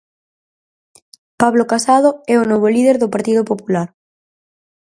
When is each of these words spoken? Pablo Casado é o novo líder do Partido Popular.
Pablo 1.41 1.63
Casado 1.71 2.09
é 2.33 2.35
o 2.39 2.47
novo 2.51 2.67
líder 2.75 2.95
do 2.99 3.11
Partido 3.15 3.41
Popular. 3.51 3.87